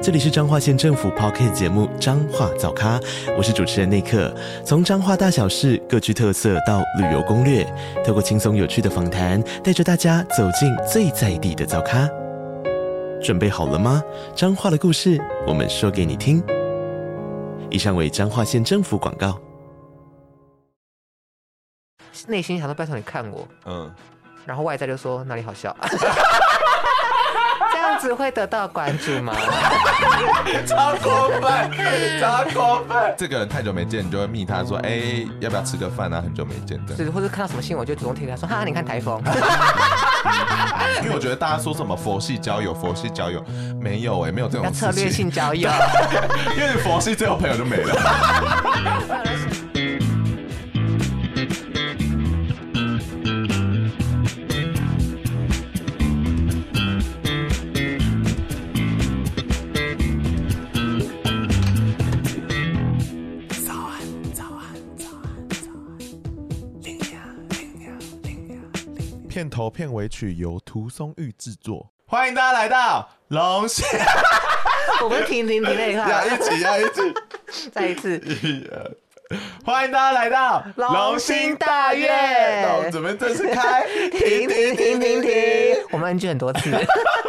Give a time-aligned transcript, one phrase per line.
[0.00, 3.00] 这里是彰化县政府 Podcast 节目《彰化早咖》，
[3.36, 4.32] 我是主持人内克。
[4.64, 7.66] 从彰化大小事各具特色到旅游攻略，
[8.06, 12.08] 透过轻松有趣的访谈，带着大家走进最在地的早咖。
[13.20, 14.00] 准备好了吗？
[14.36, 16.40] 彰化的故事，我们说给你听。
[17.68, 19.36] 以上为彰化县政府广告。
[22.28, 23.92] 内心想说：“拜托你看我。”嗯，
[24.46, 25.76] 然后外在就说：“哪里好笑？”
[28.00, 29.34] 这样子会得到关注吗？
[30.66, 31.70] 超过分，
[32.20, 33.14] 超过分！
[33.18, 36.20] 这个人太久没见，你就会密他说：“哎、欸，要不要吃个饭啊？
[36.22, 39.20] 很久没见的。”是，或者看到什么新闻，我就主动贴他说：“哈，你看台风。
[41.02, 43.44] ”因为我觉得大家说什么佛系交友，佛系交友
[43.80, 45.68] 没有哎、欸，没有这种策略性交友，
[46.56, 47.94] 因为佛系最后朋友就没了。
[69.38, 73.86] 片头片尾曲由涂松玉制作，欢迎大家来到龙虾。
[75.00, 77.00] 我们停停停了一下， 要一起，要一起，
[77.70, 78.18] 再一次。
[79.62, 82.62] 欢迎大家来到龙兴大院。
[82.62, 85.30] 那我们准备正式开，停停停停停。
[85.92, 86.70] 我们 NG 很多次。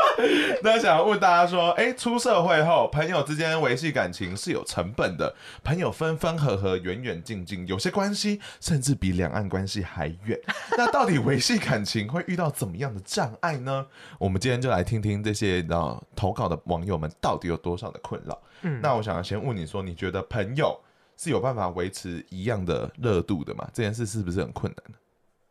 [0.63, 10.39] 那想要问大家说，哎，出社会后，朋友之间维系感情是有成本的，朋友分分合合，远远近近，有些关系甚至比两岸关系还远。
[10.77, 13.85] 那到底维系感情会遇到怎么样的障碍呢？
[14.17, 18.41] 我们今天就来听听这些呃投稿的网友们到底有多少的困扰。
[18.61, 20.79] 嗯，那我想要先问你说，你觉得朋友？
[21.21, 23.69] 是有办法维持一样的热度的嘛？
[23.73, 24.95] 这件事是不是很困难？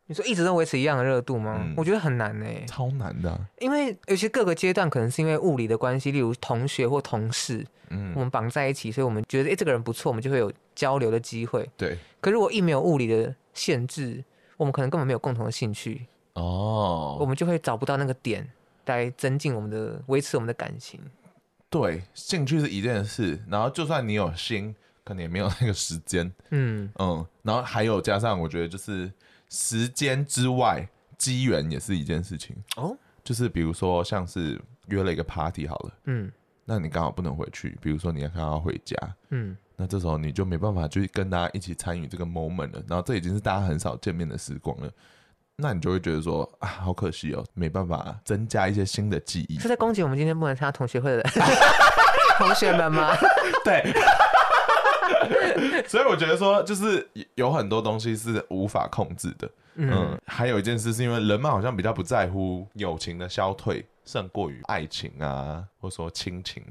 [0.07, 1.59] 你说一直都维持一样的热度吗？
[1.63, 3.39] 嗯、我觉得很难呢、欸，超难的、啊。
[3.59, 11.69] 因为有些各个阶段可能是因为物理的关系，例如同学或同事，嗯，我们绑在一起，所以我们觉得哎、欸，这个人不错，我们就会有交流的机会。
[11.77, 11.95] 对。
[12.19, 14.23] 可如果一没有物理的限制，
[14.57, 18.49] 我们可能根本没有共同的兴趣哦，我们就会找不到那个点
[18.87, 20.99] 来增进我们的、维持我们的感情。
[21.69, 24.75] 对，兴趣是一件事，然后就算你有心。
[25.09, 29.11] 可能也没有那个时间，嗯嗯，然后还有加上，我觉得就是
[29.49, 30.87] 时间之外，
[31.17, 32.95] 机缘也是一件事情哦。
[33.23, 36.31] 就是比如说，像是约了一个 party 好了，嗯，
[36.63, 38.95] 那你刚好不能回去，比如说你要刚好回家，
[39.31, 42.83] 嗯，那这时候你就没办法去跟大家一起参与这个 moment 了。
[42.87, 44.91] 然后这已经是大家很少见面的时光了，
[45.55, 49.57] 那你就会觉得说啊，好可惜哦，没办法增加一些新的记忆。
[49.57, 51.23] 是在攻击我们今天不能参加同学会的
[52.37, 53.15] 同学们吗？
[53.65, 53.91] 对。
[55.87, 59.49] 所以我觉得说，就是有很多东西是无法控制的。
[59.75, 66.63] 嗯，嗯，还有一件事是因为人们好像比较不在乎友情的消退，胜过于爱情啊，或者说亲情。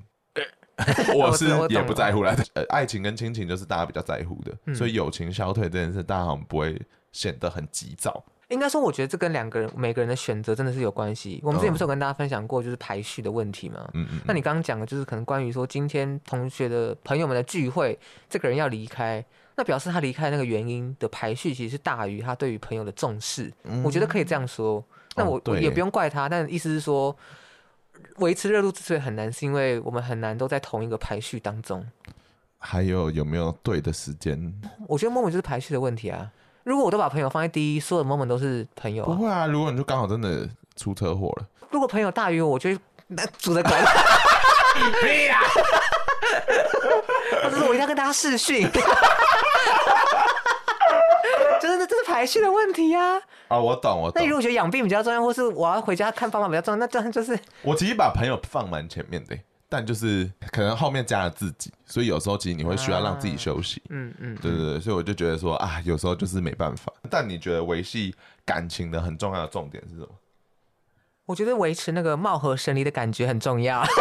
[1.14, 2.44] 我是也不在乎来的。
[2.54, 6.80] 呃，爱情跟亲情就是大家比较在乎的，嗯、所以友情消退这件事，大家好像不会
[7.10, 8.22] 显得很急躁。
[8.48, 11.40] 应该说，我觉得这跟两个人每个人的选择真的是有关系。
[11.42, 13.88] 我们之前不是有跟大家分享过，就是排序的问题吗？
[13.92, 14.20] 嗯嗯。
[14.26, 17.98] 那你刚刚讲的，就是可能关于说今天同学的朋友们的聚会，
[18.28, 19.22] 这个人要离开，
[19.54, 23.52] 那表示他离开那个原因的排序其实是大于他对于朋友的重视。
[23.64, 24.82] 嗯、我觉得可以这样说。
[25.14, 27.14] 那我、也不用怪他，但意思是说，
[28.18, 31.84] 维持热度之所以很难，是因为我们很难都在同一个排序当中。
[32.56, 34.54] 还有有没有对的时间？
[34.86, 36.30] 我觉得 moment 就是排序的问题啊。
[36.68, 39.06] 如果我都把朋友放在第一，所有的 moment 都是朋友、啊。
[39.06, 40.46] 不会啊，如果你就刚好真的
[40.76, 41.46] 出车祸了。
[41.70, 42.68] 如果朋友大于我，我就
[43.06, 43.72] 那组的管。
[45.00, 45.40] 屁啊！
[47.42, 48.68] 或者是我一定要跟大家试训。
[51.58, 53.22] 就是这是排序的问题呀、啊。
[53.48, 54.22] 啊，我懂，我懂。
[54.22, 59.34] 那如果觉得养病比较重要，或是我要回家看爸妈比较重要，那这样就是我其实把朋友放蛮前面的。
[59.68, 63.82] 但就是可能后面加了自己，所以有时候其实你会需要让自己休息。
[63.90, 66.92] 嗯嗯，对对对，所以我就觉得说啊，有时候就是没办法。
[67.10, 70.08] 但你觉得维系感情的很重要的重点是什么？
[71.26, 73.84] 我觉得维持那个貌合神离的感觉很重要。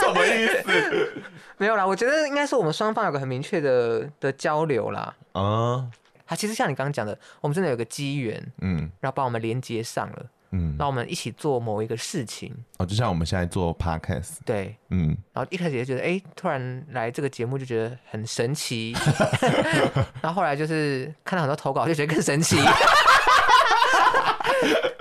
[0.00, 1.22] 什么意思？
[1.56, 5.14] 没有啦，我觉得应该是我们双方有个很明确的的交流啦。
[5.32, 5.88] 啊，
[6.26, 10.26] 它其实像你刚刚讲的，我们真的有个机缘，嗯，然后把我们连接上了。
[10.50, 12.54] 嗯，那我们一起做某一个事情。
[12.78, 18.94] 哦，就像我们现在做 podcast，对，嗯，然后一开始也觉得，哎、欸，突然来这个节目就觉得很神奇，
[20.22, 22.56] 然后后来就是看到很多投稿就觉得更神奇，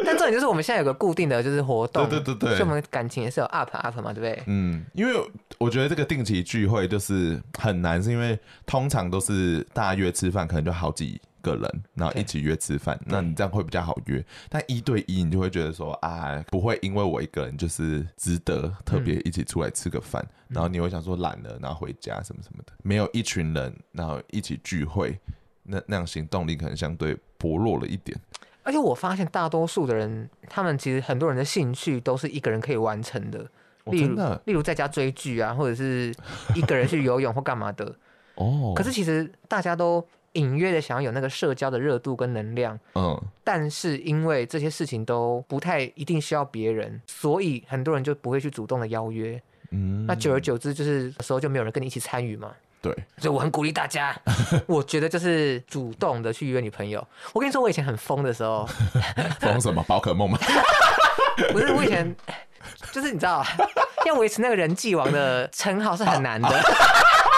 [0.06, 4.44] 但重点就是我们现在有个固定的就是活动，对对对对，所以我们感情也是有 up up 嘛，对不对？
[4.48, 5.14] 嗯，因为
[5.58, 14.24] 我觉得这个定期聚会就是很难，是因为通常都是大家约吃饭，可能就好几个人，然后一起约吃饭，那你这样会比较好约。
[14.50, 22.74] 但一对一，你就会觉得说啊，不会因为我一个人就是值得特别一起出来吃个饭，嗯、然后你会想说懒了，然后回家什么什么的。
[22.84, 25.20] 没有一群人，然后一起聚会，
[25.64, 28.20] 那那样行动力可能相对薄弱了一点。
[28.64, 33.40] 而且我发现大多数的人，他们其实很多人的兴趣都是一个人可以完成的，
[33.86, 36.14] 例如、哦、例如在家追剧啊，或者是
[36.56, 37.96] 一个人去游泳或干嘛的。
[38.36, 40.06] 哦，可是其实大家都。
[40.38, 49.42] 隐约的想要有那个社交的热度跟能量，嗯，但是因为这些事情都不太一定需要别人，所以很多人就不会去主动的邀约，
[49.72, 52.52] 嗯，那久而久之，就是有时候就没有人跟你一起参与嘛，
[52.82, 54.16] 对，所以我很鼓励大家，
[54.68, 57.06] 我觉得就是主动的去约女朋友。
[57.34, 58.68] 我跟你说，我以前很疯的时候，
[59.42, 59.84] 疯什么？
[59.88, 60.38] 宝可梦吗？
[61.52, 62.16] 不是，我以前
[62.92, 63.44] 就是你知道，
[64.06, 66.50] 要维持那个人际王的称号是很难的。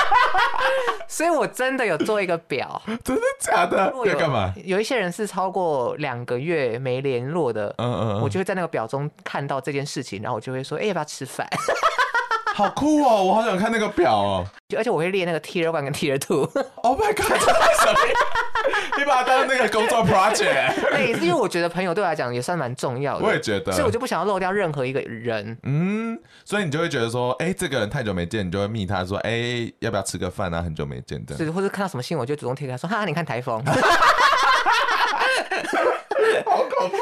[1.07, 3.93] 所以，我真的有做一个表，真的假的？
[4.05, 4.53] 要干嘛？
[4.63, 11.47] 有一些人是超过两个月没联络的，嗯嗯嗯，我就会在那个表中看到这件事情，然后我就会说，哎、欸，要不要吃饭？
[12.59, 13.23] 好酷哦！
[13.23, 14.45] 我好想看那个表哦。
[14.75, 16.41] 而且我会列那个 Tier One 跟 Tier Two。
[16.83, 17.25] Oh my god！
[18.97, 20.73] 你把它当那个工作 project。
[20.91, 23.25] 对，因为我觉得朋友对我来讲也算蛮重要的。
[23.25, 23.71] 我也觉得。
[23.71, 25.57] 所以我就不想要漏掉任何一个人。
[25.63, 30.61] 嗯，所以你就会觉得说，哎、欸，这个人太久没见，你就会密他说，哎、欸，要不要吃个饭啊？
[30.61, 31.37] 很久没见的。
[31.37, 33.63] 是，或者看到什么新闻，我就主动贴给他说，哈哈，你看台风。
[36.45, 36.97] 好搞笑，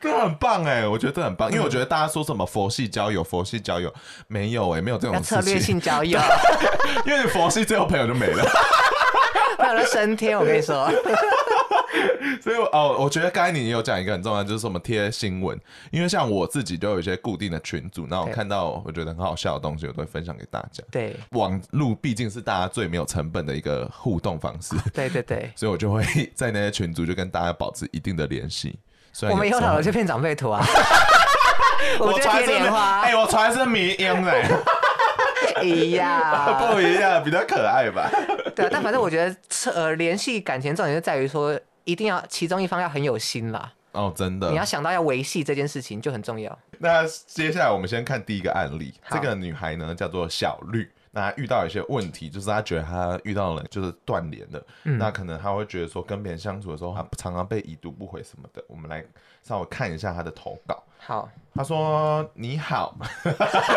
[0.00, 0.86] 真的很棒哎！
[0.86, 3.92] 我觉得这很棒，因为我觉得大家说什么佛系交友，佛系交友
[4.26, 6.18] 没有哎，没有这种策略性交友，
[7.06, 8.44] 因为佛系，最后朋友就没了，
[9.58, 10.38] 朋友就升天。
[10.38, 10.90] 我跟你说，
[12.42, 15.58] 所以哦，我觉得刚才你有讲一个很重要，就是什么贴新闻，
[15.90, 20.82] 因为像我自己就有一些固定的群组，那我看到我觉得很好笑的东西，我都会分享给大家。
[20.90, 24.74] 对，网路毕竟是大家最没有成本的一个互动方式。
[24.92, 26.04] 对 对对， 所以我就会
[26.34, 28.78] 在那些群组就跟大家保持一定的联系。
[29.22, 30.64] 我们以后讨论这片长辈图啊，
[31.98, 34.44] 我传是莲花，哎，我传是迷音的，
[35.64, 38.08] 一样，不一样，比较可爱吧？
[38.54, 39.36] 对啊，但反正我觉得，
[39.74, 41.58] 呃，联系感情重点就在于说，
[41.88, 43.72] 一定要其中一方要很有心啦。
[43.92, 46.56] 哦，真的，你要想到要维系这件事情就很重要。
[46.78, 50.86] 那接下来我们先看第一个案例，这个女孩呢叫做小绿。
[51.10, 58.62] 那遇到一些问题，就是他觉得他遇到了就是断联了，嗯、那可能他会觉得说跟别人相处的时候，他常常被已读不回什么的。
[58.68, 59.02] 我们来
[59.42, 60.84] 稍微看一下他的投稿。
[60.98, 62.94] 好，他说你好，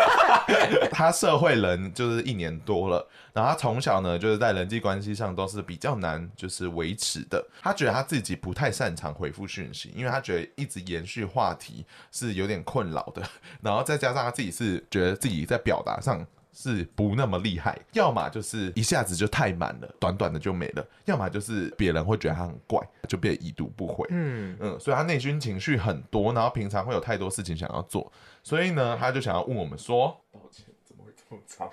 [0.92, 7.42] 他社会人就是一年多了，然后他从小呢就是在人际关系上都是比较难就是维持的。
[7.62, 13.22] 他觉得他自己不太擅长回复讯息，因为他觉得一直延续话题是有点困扰的。
[13.62, 16.26] 然后再加上他自己是觉得自己在表达上。
[16.52, 24.06] 是不那么厉害，要么就是一下子就太满了，短短的就没了；要么就是别人会觉得他很怪，就变已读不回。
[24.10, 28.12] 嗯嗯，所以他内心情绪很多，然后平常会有太多事情想要做，
[28.42, 31.70] 所以呢，他就想要问我们说：“抱歉，怎么会这么长？”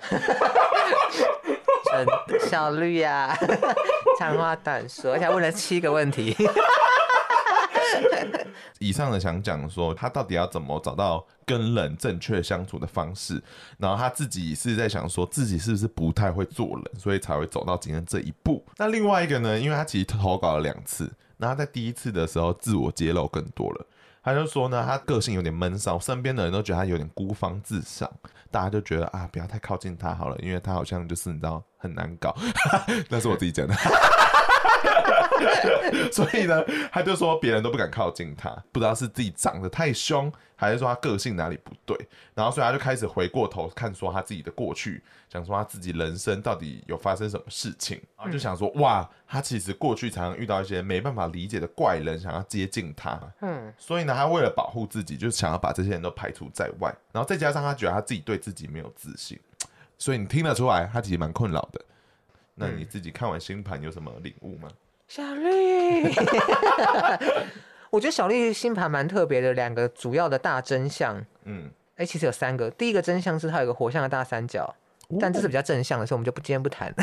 [2.48, 3.36] 小绿呀，
[4.18, 6.34] 长话短说，而且问了七个问题。
[8.78, 13.42] 以上的想讲说，他到底要怎么找到跟人正确相处的方式，
[13.78, 18.64] 然后他自己是在想说自己是不是不太会做人，所以才会走到今天这一步。
[18.76, 23.86] 那另外一个呢，因为他其实投稿了两次，那他在第一次的时候自我揭露更多了，
[24.22, 28.10] 他就说呢，他个性有点闷骚，身边的人都觉得他有点孤芳自赏，
[28.50, 32.36] 大家就觉得啊，不要太靠近他好了，因为他好像就是你知道很难搞，
[33.08, 33.74] 那是我自己讲的。
[36.12, 41.96] 所以呢，他就说别人都不敢靠近他，不知道是自己长得太凶，还是说他个性哪里不对。
[42.34, 48.00] 然后，所以他就开始回过头看说他自己的过去，想说他自己人生到底有发生什么事情。
[48.16, 53.20] 然后就想说，哇，他其实过去常常遇到一些没办法理解的怪人，想要接近他。
[53.40, 56.94] 嗯，所以呢，他为了保护自己，就想要把这些人都排除在外。
[57.12, 59.38] 然后再加上他觉得他自己对自己没有自信，
[59.98, 61.80] 所以你听得出来，他其实蛮困扰的。
[62.54, 64.68] 那你自己看完星盘有什么领悟吗？
[65.10, 66.04] 小绿，
[67.90, 72.70] 我觉得小绿星盘蛮特别的，两个主要的大真相，嗯，哎、欸，其实有三个。
[72.70, 74.72] 第一个真相是它有个火象的大三角，
[75.08, 76.94] 哦、但这是比较正向的，所以我们就不今天不谈。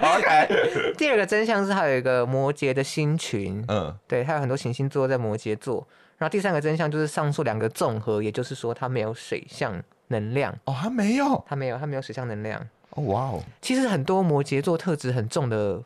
[0.00, 0.94] OK。
[0.96, 5.84] 第二个真相是它有一个摩羯的星群，嗯，对，它有很多行星座在摩羯座。
[6.18, 10.56] 然后第三个真相就是上述两个综合，也就是说它没有水象能量。
[10.66, 12.64] 哦，它没有，它没有，它没有水象能量。
[12.90, 13.42] 哦哇哦！
[13.60, 15.82] 其实很多摩羯座特质很重的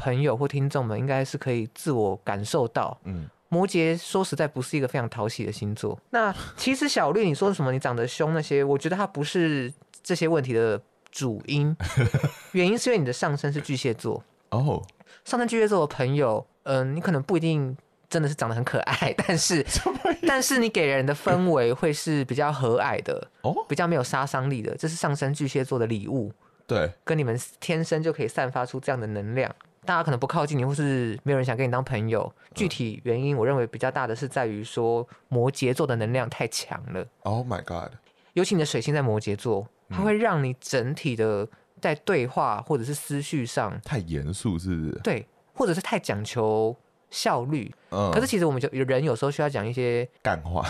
[0.00, 5.98] 朋友或听众们，应该是可以自我感受到，嗯，摩羯说实在不是一个非常讨喜的星座。
[6.08, 7.70] 那其实小绿，你说什么？
[7.70, 9.70] 你长得凶那些，我觉得它不是
[10.02, 10.80] 这些问题的
[11.10, 11.76] 主因。
[12.52, 14.82] 原因是因为你的上身是巨蟹座哦。
[15.26, 17.76] 上升巨蟹座的朋友，嗯、呃，你可能不一定
[18.08, 19.64] 真的是长得很可爱， 但是
[20.26, 24.74] 但是你给人的氛围会是比较和蔼的哦，比较没有杀伤力的。
[24.78, 26.32] 这是上升巨蟹座的礼物。
[26.66, 29.54] 对，跟你们天生就可以散发出这样的能量。
[29.86, 32.32] 大家可能不靠近你，或是没有人想跟你当朋友。
[32.54, 37.04] 具体原因，我认为比较大的是在于说摩羯座的能量太强了。
[37.22, 37.92] Oh my god！
[38.34, 41.48] 尤其你的水星在摩羯座，它会让你整体的
[41.80, 45.00] 在对话或者是思绪上太严肃，是不是？
[45.02, 46.76] 对，或者是太讲求
[47.10, 47.72] 效率。
[47.90, 48.12] 嗯。
[48.12, 50.64] 可是其实我们就人有时候需要讲一些干话，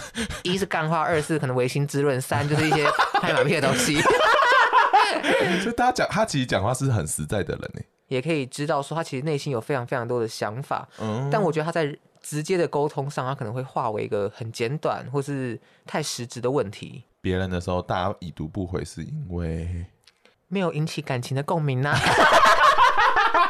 [0.45, 2.87] 一是干话，二是可能唯心滋润，三就是一些
[3.21, 4.01] 拍马屁的东西。
[5.61, 10.87] 所以大家讲，他其实讲话是很实在的人呢，也可以知道说他其实内心有非常非常多的想法。
[10.99, 17.05] 嗯，但我觉得他在直接的沟通上，他可能会化为一个很简短或是太实质的问题。
[17.21, 19.87] 别人的时候，大家已读不回，是因为
[20.49, 21.99] 没有引起感情的共鸣呢、啊。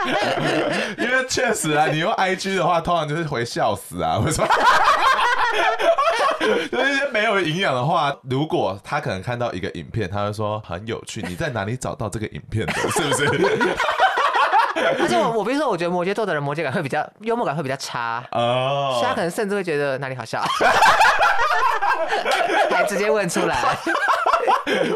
[0.98, 4.48] 因为确实啊，你用 IG 的话，通常就是回笑死啊，为什么？
[6.40, 11.22] 就是一些没有营养的话，如果他可能看到一个影片，他会说很有趣。
[11.22, 12.72] 你在哪里找到这个影片的？
[12.90, 13.26] 是不是？
[15.00, 20.42] 而且我我比如说，我觉得摩羯座的人摩羯感会比较幽默感会比较差哦，所以他可能甚至会觉得哪里好笑，
[22.70, 23.56] 还直接问出来。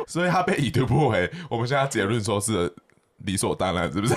[0.06, 2.72] 所以他被已读不回，我们现在结论说是。
[3.24, 4.14] 理所当然，是不是？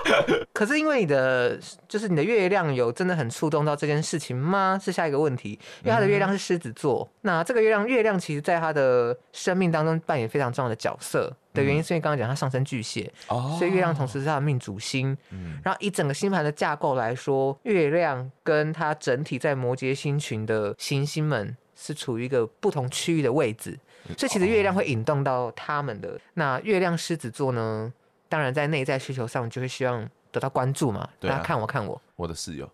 [0.52, 4.78] 可是因为你的就是你的月亮有真的很触动到这件事情吗？
[4.82, 5.50] 是下一个问题。
[5.82, 15.16] 因为他的月亮是狮子座，嗯、那这个月亮月亮其实在他的生命当中扮演非常重要的角色的原因，是因为刚刚讲他上升巨蟹，哦、所以月亮同时是他的命主星。
[15.30, 23.78] 嗯、然后以整个星盘的架构来说，月亮跟他整体在摩羯星群的行星们是处于一个不同区域的位置，
[24.16, 26.18] 所以其实月亮会引动到他们的。
[26.32, 27.92] 那月亮狮子座呢？
[28.28, 31.08] 当然，在内在需求上，就会希望得到关注嘛。
[31.20, 32.70] 大家看我，看我，我的室友。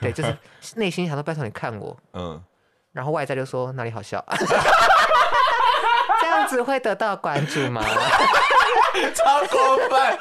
[0.00, 0.36] 对，就是
[0.76, 1.96] 内心想说拜托你看我。
[2.12, 2.42] 嗯。
[2.92, 4.46] 然后外在就说哪里好笑，这
[6.44, 7.82] 样子会得到关注吗？
[9.14, 10.18] 超过分，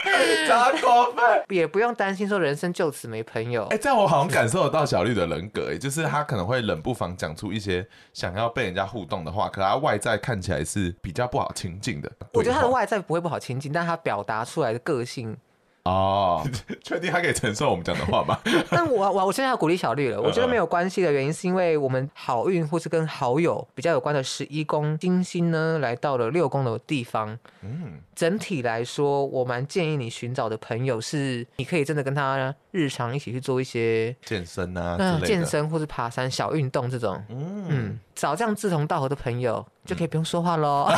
[0.47, 3.63] 超过分，也不用担心说人生就此没朋友。
[3.65, 12.11] 哎、欸，这样我好像感受得到小绿的人格，哎，就是他可能会冷不防讲出一些想要被人家互动的话，可他外在看起来是比较不好亲近的。
[12.33, 15.37] 我觉得他的外在不会不好亲近，但他表达出来的个性。
[15.83, 16.41] 哦，
[16.81, 18.39] 确定他可以承受我们讲的话吗？
[18.71, 20.21] 但我我我现在要鼓励小绿了。
[20.21, 27.37] 我觉得没有关系的原因，是因为我们好运或是跟好友比较有关的十一宫金星呢，来到了六宫的地方。
[27.61, 37.21] 嗯，整体来说，我蛮建议你寻找的朋友是，你可以真的跟他日常一起去做一些健身啊，嗯，健身或是爬山小运动这种。
[37.27, 40.89] 嗯嗯，找这样志同道合的朋友，就可以不用说话喽。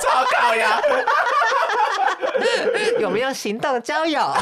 [0.00, 0.80] 超搞呀！
[2.98, 4.20] 有没有行动交友？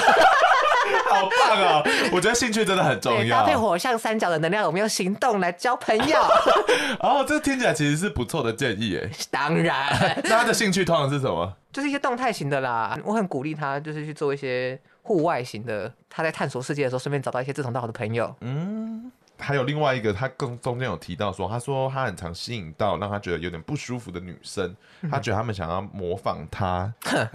[1.08, 1.82] 好棒哦！
[2.12, 3.38] 我觉得兴趣真的很重要。
[3.38, 6.20] 搭配火象三角的能量，有没有行动来交朋友？
[7.00, 9.08] 哦，这听起来其实是不错的建议诶。
[9.30, 9.86] 当然，
[10.24, 11.52] 那他的兴趣通常是什么？
[11.72, 12.98] 就是一些动态型的啦。
[13.04, 15.90] 我很鼓励他，就是去做一些户外型的。
[16.10, 18.34] 他在探索世界的时候，顺便找到一些志同道合的朋友。
[18.40, 19.10] 嗯。
[19.42, 24.74] 还有另外一个，他更中间有提到说，他说他很常吸引到让他觉得有点不舒服的女生，
[25.10, 26.92] 他觉得他们想要模仿他，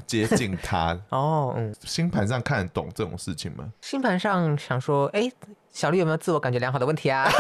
[0.08, 0.98] 接近他。
[1.10, 3.66] 哦，嗯，星盘上看得懂这种事情吗？
[3.82, 5.30] 星盘上想说，哎，
[5.72, 7.30] 小绿有没有自我感觉良好的问题啊？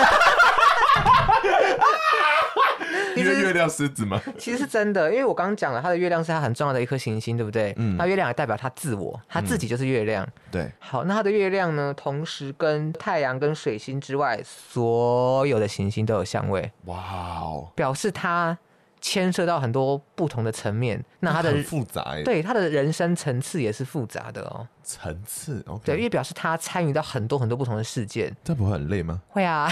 [3.17, 4.21] 因为月亮狮子吗？
[4.37, 7.73] 其实是真的，因为我刚刚讲了，他的月亮是他很重要的一颗行星，对不对？
[7.77, 10.23] 嗯，他月亮也代表他自我，他自己就是月亮。
[10.25, 16.71] 嗯、对，好，那他的月亮呢，同时跟太阳、跟水星之外，所有的行星都有相位。
[16.85, 16.97] 哇
[17.41, 18.57] 哦，表示他。
[19.07, 24.67] 牵涉到很多不同的层面，那他的很复杂，对他的人生层次也是复杂的哦。
[24.83, 29.21] 层次，OK，对，因为表示他参与到很多很多不同的事件，这不会很累吗？
[29.29, 29.69] 会啊，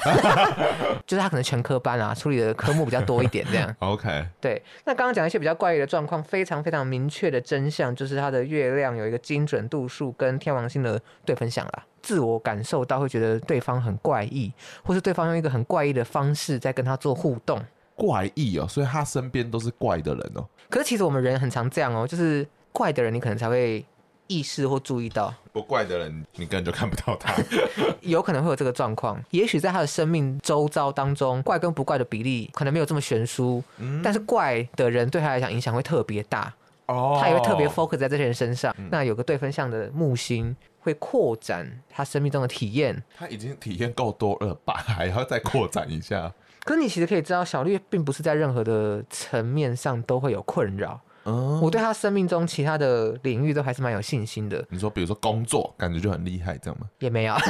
[1.05, 3.73] 就是他可能全科班啊，处理的科目比较多一点，这样。
[3.79, 4.61] OK，对。
[4.85, 11.83] 那刚刚讲一些比较怪异的状况，非常非常明确的真相，就是他的月亮有一个精准度数跟天王星的对分享啦。
[12.01, 17.59] 自我感受到会觉得对方很怪异，或是对方用一个很怪异的方式在跟他做互动。
[17.95, 20.45] 怪异哦，所以他身边都是怪的人哦。
[20.69, 23.83] 可是其实我们人很常这样哦，就是怪的人，你可能才会
[24.27, 27.33] 意识或注意到；不怪的人，你根本就看不到他。
[28.01, 29.23] 有可能会有这个状况。
[29.31, 33.63] 也许在他的生命周遭当中，怪跟不怪的比例可能没有这么悬殊。
[33.77, 34.01] 嗯。
[34.03, 36.53] 但是怪的人对他来讲影响会特别大
[36.87, 38.75] 哦，他也会特别 focus 在这些人身上。
[38.77, 38.89] 嗯。
[38.91, 40.55] 那有个对分相的木星。
[40.85, 43.01] 会扩展他生命中的体验。
[43.17, 46.31] 他已经体验够多了吧，还要再扩展一下。
[46.63, 50.99] 可是你其实可以知道，小绿并不是在任何的层面上都会有困扰。
[51.23, 54.63] 嗯，我对他生命中其他的领域都还是蛮有信心的。
[54.69, 56.87] 你说，比如说工作，感觉就很厉害，这样吗？
[56.99, 57.35] 也没有。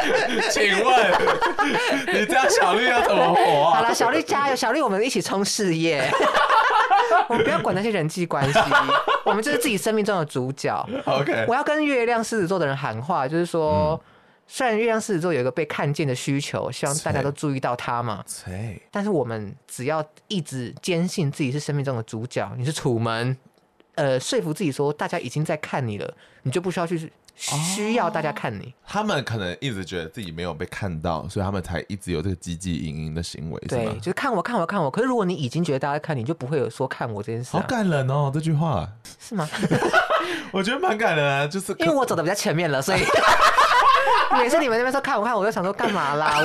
[0.50, 1.12] 请问
[2.06, 3.76] 你这样小绿要怎么活啊？
[3.76, 6.10] 好了，小绿加油，小绿，我们一起冲事业。
[7.28, 8.58] 我们不要管那些人际关系，
[9.24, 10.88] 我们就是自己生命中的主角。
[11.04, 14.00] OK，我要跟月亮狮子座的人喊话，就是说。
[14.04, 14.16] 嗯
[14.52, 18.20] 虽然月亮狮子座有一个被看见的需求，希望大家都注意到他嘛。
[18.90, 23.36] 但是我们只要一直坚信自己是生命中的主角，你是楚门，
[23.94, 28.64] 呃，说服自己说大家已经在看你了，你就不需要去需要大家看你。
[28.64, 28.72] 哦。
[28.86, 33.60] 他们可能一直觉得自己没有被看到，所以他们才一直有这个积极营营的行为。
[33.68, 34.90] 对，就是看我，看我，看我。
[34.90, 37.60] 可是如果你已经觉得大家看你，就不会有说看我这件事啊。
[37.60, 39.48] 好感人哦，这句话是吗？
[40.52, 43.00] 我觉得蛮感人啊，就是因为我走的比较前面了，所以。
[44.38, 46.42] 每次你们那边说看我看我，就想说干嘛啦？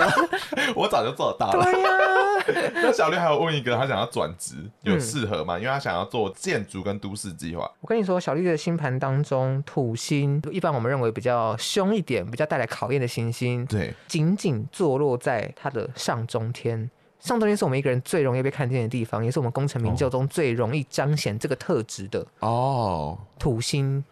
[0.76, 1.64] 我 我早就做到了。
[1.64, 2.16] 对呀、啊。
[2.76, 5.58] 那小绿还有问一个，他想要转职，有适合吗？
[5.58, 7.70] 因为他想要做建筑跟都市计划。
[7.82, 16.90] 我跟你说，小绿的星盘当中，土星一般我们认为比较凶一点，比较带来考验的行星，对，仅仅坐落在他的上中天。
[17.20, 22.24] 上中天是我们一个人最容易被看见的地方，也是我们功成名就中最容易彰显这个特质的。
[22.40, 24.04] 哦，土星。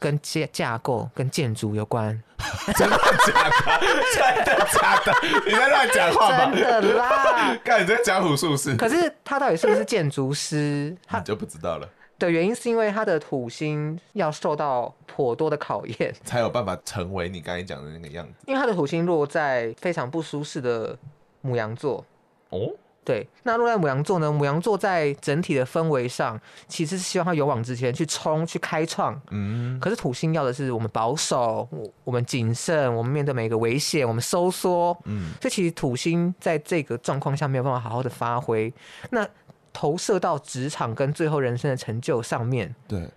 [0.00, 2.20] 跟架架构跟建筑有关，
[2.74, 3.80] 真的假的？
[4.44, 5.12] 真的假的？
[5.46, 6.52] 你在乱讲话吗？
[6.52, 7.56] 真的啦！
[7.62, 8.74] 看你在讲虎术是？
[8.76, 10.96] 可是他到底是不是建筑师？
[11.06, 11.86] 他就不知道了。
[12.18, 18.32] 的原因是因为他的土星要受到颇多的考验，才有办法成为你刚才讲的那个样子。
[18.46, 20.96] 因为他的土星落在非常不舒适的
[21.44, 22.04] 牡羊座。
[22.50, 22.70] 哦。
[23.10, 24.30] 对，那落在母羊座呢？
[24.30, 29.20] 母羊座在整体的氛围上，其实是希望他勇往直前，去冲，去开创。
[29.30, 29.80] 嗯。
[29.80, 31.68] 可是土星要的是我们保守，
[32.04, 34.96] 我们谨慎，我们面对每一个危险，我们收缩。
[35.06, 35.32] 嗯。
[35.40, 38.72] 所以其实土星在这个状况下没有办法好好的发挥。
[39.10, 39.26] 那
[39.72, 43.08] 投射到职场跟最后人生的成就上面，对，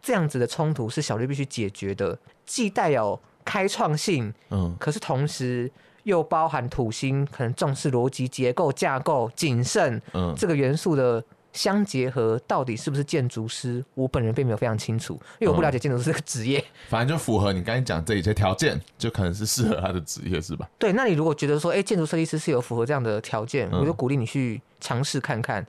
[0.00, 5.70] 这样子的冲突是小绿必须解决的，既带有开创性，嗯，可是同时。
[6.04, 13.84] 又包含土星，可能重视逻辑、结构、架构、谨慎，嗯，这个元素的相结合，到底是不是建筑师？
[13.94, 16.64] 我本人并没有非常清楚，因为我不了解建筑师这个职业。
[16.88, 20.68] 反正就符合你刚才讲这一些条件，就可能是适合他的职业，是吧？
[20.78, 24.60] 对，那你如果觉得说，哎、欸，建筑设计师是有符合这样的条件，嗯、我就鼓励你去。
[24.82, 25.64] 尝试看看，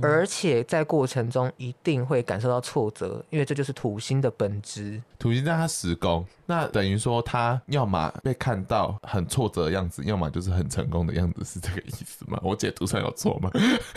[0.00, 5.00] 而且在过程中一定会感受到挫折，因为这就是土星的本质。
[5.18, 12.40] 土星在他十宫，那等于说他要么被看到很挫折的样子，要么就是很成功的样子，是这个意思吗？
[12.42, 13.50] 我解读上有错吗？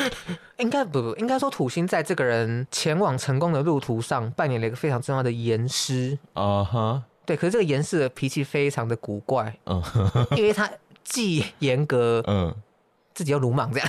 [0.59, 6.79] 应该不不，应该说土星在这个人前往成功的路途上扮演了一个非常重要的严师啊哈。
[6.79, 7.01] Uh huh.
[7.25, 10.27] 对，可是这个严师的脾气非常的古怪，嗯，uh.
[10.35, 10.69] 因为他
[11.05, 12.53] 既严格，嗯。
[13.13, 13.15] Uh.
[13.15, 13.87] 自己又鲁莽这样，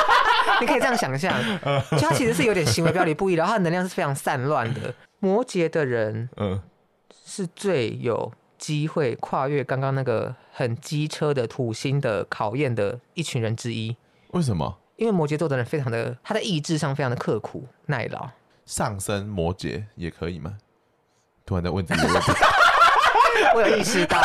[0.60, 1.32] 你可以这样想象，
[1.90, 4.94] 就他其实是有点行为表里不一，然后他的能量是非常散乱的。
[5.20, 6.60] 摩羯的人，嗯，
[7.24, 13.94] 是最有机会跨越刚刚那个很机车的土星的考验的一群人之一。
[14.28, 14.78] 为什么？
[14.96, 18.30] 因为摩羯座的人非常的，他的意志上非常的刻苦耐劳。
[18.64, 20.56] 上升摩羯也可以吗？
[21.44, 22.32] 突然在问这个问题，
[23.54, 24.18] 我有意识到。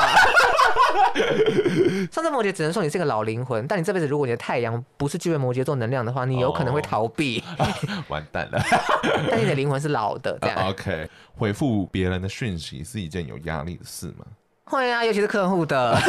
[2.11, 7.43] 上升摩羯只能说你是个老灵魂，但你这辈子如果你的太阳不是具备摩羯座能量的话，你有可能会逃避。
[7.57, 7.67] 哦、
[8.09, 8.59] 完蛋了！
[9.29, 10.57] 但你的灵魂是老的，这样。
[10.57, 14.25] Uh, OK，回复别人的讯息是一件有压力的事吗？
[14.69, 15.97] 会啊，尤其是客户的。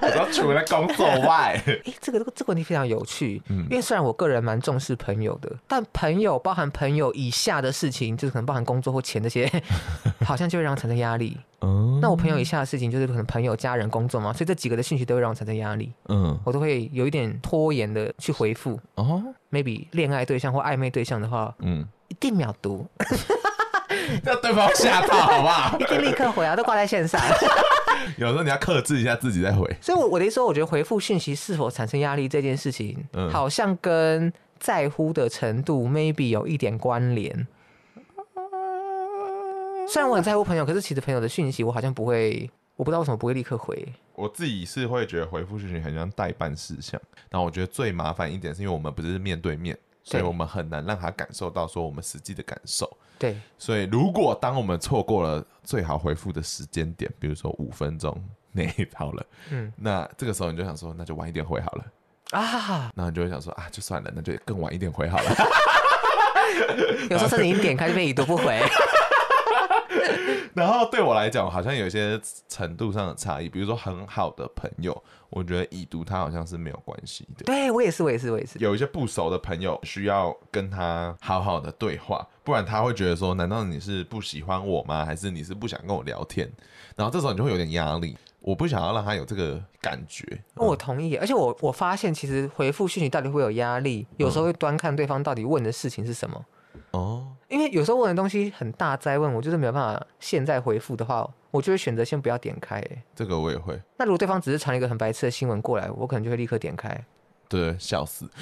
[0.00, 3.42] 我说除了工作外，哎、欸，这个这个问题非常有趣。
[3.48, 9.50] 嗯，因为虽然我个人蛮重视朋友的，但朋友包含朋友以下的事情，就是可能包含工作或钱这些，
[10.24, 11.36] 好像就会让我产生压力。
[11.62, 15.92] 嗯，那我朋友以下的事情，就是可能朋友、家人、工作嘛，所以这几个的讯息都会让我产生压力。
[16.08, 18.78] 嗯，我都会有一点拖延的去回复。
[18.94, 22.86] 哦，maybe 恋爱对象或暧昧对象的话，嗯，一定秒读。
[24.24, 25.78] 让对方吓到，好不好？
[25.80, 27.20] 一定立刻回啊，都挂在线上。
[28.18, 29.64] 有时候你要克制一下自己再回。
[29.80, 37.46] 所以，我我的意思说，我觉得回复讯息是否产生压力这件事情，嗯，好像跟在乎的程度 maybe 有一点关联。
[39.88, 43.86] 虽然我很在乎朋友，可是其实朋友的讯息我好像不会，我不知道为什么不会立刻回。
[44.14, 47.00] 我自己是会觉得回复讯息很像代办事项。
[47.30, 52.88] 然后我觉得最麻烦一点是因为我们不是面对面，所以我们很难让他感受到说我们实际的感受。
[53.22, 58.12] 对，所以如果当我们错过了最好回复的时间点，比如说五分钟
[58.50, 61.84] 内好了，嗯，那这个时候你就想说，那就晚一点回好了。
[62.32, 65.30] 啊，那你就会想说啊，就算了，那就更晚一点回好了。
[67.10, 68.60] 有时候甚至一点开就被已读不回，
[70.54, 73.48] 然后对我来讲，好像有一些程度上的差异。
[73.48, 77.44] 比如说很好的朋友，我觉得已读他好像是没有关系的。
[77.44, 78.58] 对，我也是，我也是，我也是。
[78.58, 85.04] 有一些不熟的朋友需要跟他好好的对话，不然他会觉得说：难道你是不喜欢我吗？
[85.04, 86.50] 还是你是不想跟我聊天？
[86.96, 88.16] 然后这时候你就会有点压力。
[88.40, 90.26] 我不想要让他有这个感觉。
[90.56, 96.44] 嗯、我同意，而且我我发现其实回复讯息到底会有压力，有时候会端看对方到底问的事情是什么。
[96.92, 102.76] 哦，因为有时候问的东西很大灾问，我就是没有办法现在回复的话，我就会选择先不要点开。
[102.76, 103.80] 哎，这个我也会。
[103.96, 106.96] 那如果对方只是传了一个很白痴的新闻过来，我可能就会立刻点开。
[107.48, 108.30] 对，笑死。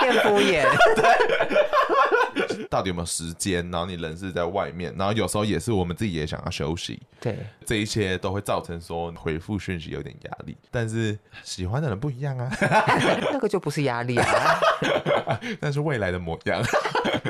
[0.00, 0.64] 变敷衍。
[2.48, 2.64] 对。
[2.70, 3.68] 到底有没有时间？
[3.70, 7.00] 然后你人是在外面，然后有时候也是我们自己也想要休息。
[7.20, 7.38] 对。
[7.64, 12.50] 这一切都会造成说回复讯息有点压力，但是喜欢的人不一样啊。
[13.32, 14.60] 那个就不是压力啊。
[15.60, 16.62] 那是未来的模样。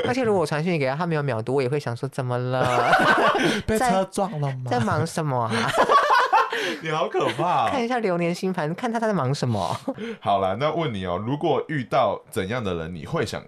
[0.07, 2.91] 而且如果我传讯息给他，他没有秒读，我也会想说怎么了？
[3.67, 4.71] 被车撞了吗？
[4.71, 5.51] 在忙什么啊？
[6.83, 7.69] 你好可怕哦！
[7.71, 9.77] 看一下流年星盘，看他他在忙什么。
[10.21, 13.43] 好了，那问你哦，如果遇到怎样的人，你会想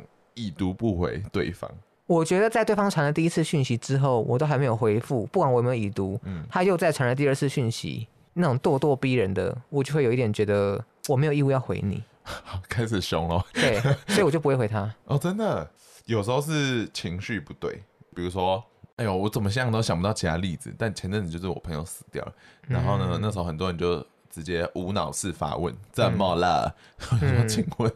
[0.47, 1.71] 已读不回对方？
[2.07, 12.03] 我觉得在对方传了第一次讯息之后，我都还没有回复，不管我有没有已读，嗯，他又再传了第二次讯息，那种咄咄逼人的，我就会有一点觉得我没有义务要回你。
[12.69, 13.45] 开始凶了。
[13.53, 14.93] 对， 所以我就不会回他。
[15.05, 15.69] 哦，真的，
[16.07, 17.83] 有时候是情绪不对，
[18.15, 18.63] 比如说。
[18.97, 20.71] 哎呦，我怎么想都想不到其他例子。
[20.77, 22.33] 但前阵子就是我朋友死掉了，
[22.69, 26.75] 然后呢，嗯、那时候很多人就直接无脑式发问：“怎么了？”
[27.11, 27.93] 我、嗯、说：“请问，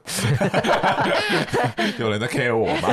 [1.99, 2.89] 有人在 care 我吗？”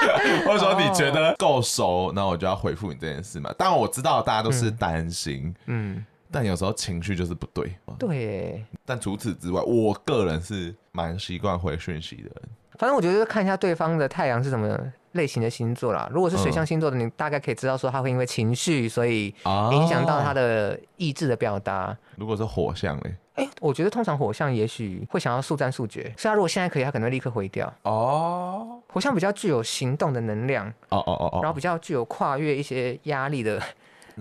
[0.46, 3.52] 或者说你觉得够熟，那我就要回复你这件事嘛？
[3.58, 7.76] 当然我知道大家都是担心，嗯，但有时候情绪就是不对。
[7.98, 8.64] 对。
[8.86, 12.42] 但除此之外，我个人是蛮习惯回讯息的人。
[12.78, 14.66] 反正我觉得看一下对方的太阳是什么
[15.12, 16.08] 类型的星座啦。
[16.12, 19.34] 如果是水象星座的，你大概可以知道说他会因为情绪，所以
[19.72, 21.96] 影响到他的意志的表达。
[22.16, 23.14] 如果是火象嘞？
[23.34, 27.72] 哎，我觉得通常火象也许会想要速战速决，所以他如果现在可以，他可能会立刻回掉。
[27.82, 30.66] 哦，火象比较具有行动的能量。
[30.88, 33.62] 哦哦哦哦，然后比较具有跨越一些压力的。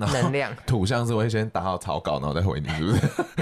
[0.08, 2.92] 能量 土象是会先打好草稿，然后再回你，是不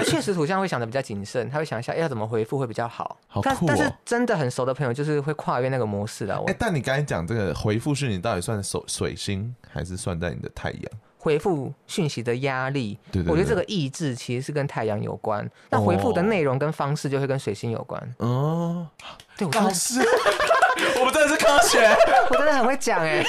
[0.02, 0.04] 是？
[0.10, 3.16] 确实，土象会想的比较谨慎，他会想一下要怎么回复会比较好。
[3.26, 3.54] 好酷哦。
[3.66, 6.34] 但但是真的很熟的朋友，就是会跨越那个模式的。
[6.46, 10.82] 哎，但你刚才讲这个回复是你到底算水水星，还是算在你的太阳？
[11.20, 15.46] 回复讯息的压力，对对对，我觉得这个意志其实是跟太阳有关。
[15.68, 18.00] 那回复的内容跟方式就会跟水星有关。
[18.18, 18.86] 哦，
[19.36, 20.00] 对，我老师，
[21.00, 21.88] 我们真的是科学，
[22.30, 23.24] 我真的很会讲哎。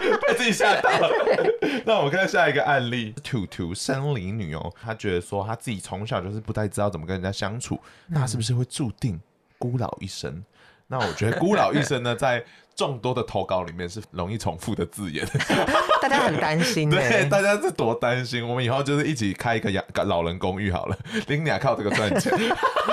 [0.26, 1.10] 被自己吓到了。
[1.84, 9.20] 那我们看下一个案例，图图森林女哦，她觉得说她自己从小就是不太知道怎么跟人家相处，那是不是会注定
[9.58, 10.42] 孤老一生？
[10.86, 15.24] 那我觉得孤老一生呢，在众多的投稿里面是容易重复的字眼，
[16.02, 16.90] 大家很担心。
[16.90, 18.44] 对，大家是多担心。
[18.44, 22.32] 我们以后就是一起开一个养老人公寓好了，林俩靠这个赚钱。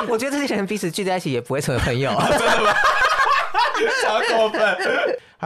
[0.07, 2.73] 我觉得这些人彼此聚在一起也不会成为朋友，真的吗？
[4.07, 4.77] 好过分！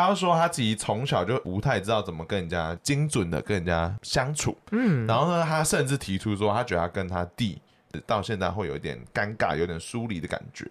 [0.08, 7.62] 他说他自己从小就不太知道怎么跟人家精准的跟人家相处，嗯，然后呢，他甚至提出说，他觉得他跟他弟
[8.06, 10.66] 到现在会有一点尴尬，有点疏离的感觉。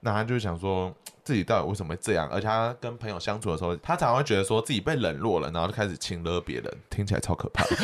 [0.00, 0.94] 那他就想说，
[1.24, 2.28] 自己到底为什么会这样？
[2.28, 7.64] 而且他跟朋友相处的时候，他常常会觉得说自己被冷落了，然后就开始轻勒别人，听起来超可怕。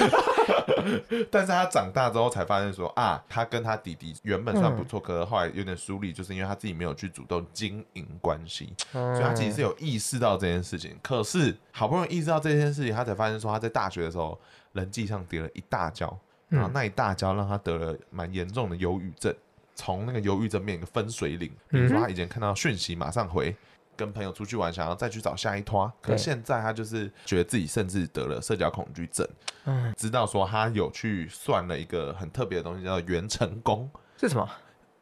[1.30, 10.96] 但是他长大之后才发现说啊，他跟他弟弟原本算不错，可是后来有点疏离，就是因为他自己没有去主动经营关系，所以他其实是有意识到这件事情。
[11.02, 14.38] 可是好不容易意识到这件事情，他才发现说他在大学的时候
[14.72, 16.14] 人际上跌了一大跤，
[16.48, 19.34] 然后那一大跤让他得了蛮严重的忧郁症。
[19.80, 23.56] 从那个忧郁症面一个分水岭，比如说他以前看到讯息马上回，
[23.96, 29.26] 跟朋友出去玩想要再去找下一拖，可是现在他就是觉得自己甚至得了社交恐惧症。
[29.64, 33.90] 嗯，知道说他有去算了一个很特别的东西，叫做元成功。
[34.18, 34.46] 是什么？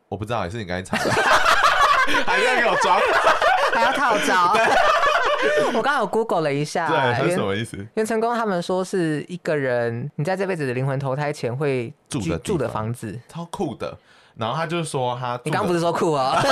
[0.09, 1.11] 我不知道，也是你刚才查的，
[2.25, 3.01] 还要给我装，
[3.75, 4.55] 还要套招。
[5.69, 7.77] 我刚刚有 Google 了一下，对，是什么意思？
[7.95, 13.97] 元成功他们说是一个人你在这辈子的灵魂投胎前会住的住的房子，超酷的。
[14.39, 16.41] 然后他就说他，你刚不是说酷啊？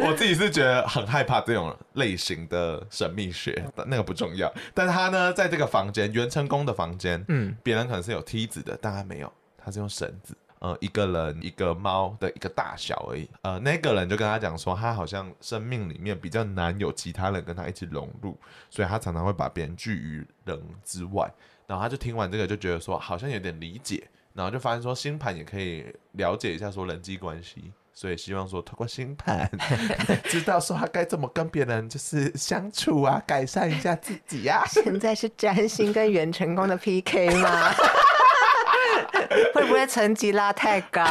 [0.00, 4.52] 我自己是觉得很害怕这种类型的神秘学，那个不重要。
[4.74, 13.28] 但是他呢，在这个房间，元成功的房间，嗯，别人可能是有梯子的，但他没有，他是用绳子，呃，一个人一个猫的一个大小而已。
[13.42, 18.36] 呃，那个人就跟他讲说，他好像生命里面比较难有其他人跟他一起融入，
[18.68, 21.32] 所以他常常会把别人拒于人之外。
[21.66, 24.08] 然后他就听完这个，就觉得说好像有点理解。
[24.38, 29.50] 然后就发现说，星盘也可以了解一下说人际关系所以希望说透过星盘，
[30.30, 34.66] 知道说他该怎么跟别人就是相处啊，改善一下自己呀、啊。
[34.68, 37.72] 现在是占星跟元成功的 PK 吗？
[39.52, 41.04] 会不会成绩拉太高？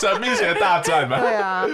[0.00, 1.20] 神秘学大战吗？
[1.22, 1.64] 对啊，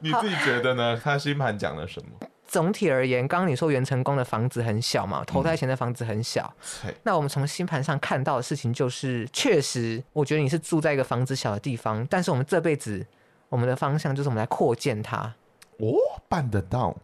[0.00, 1.00] 你自己觉得呢？
[1.02, 2.10] 他星盘讲了什么？
[2.54, 6.54] 总体而言，刚刚你说袁成功的房子很小嘛，投胎前的房子很小。
[6.84, 13.04] 嗯、那我们从星盘上看到的事情就是，确实，我觉得你是住在一个房子小的地方，但是我们这辈子，
[13.48, 15.34] 我们的方向就是我们来扩建它。
[15.78, 15.96] 哦，
[16.28, 16.96] 办得到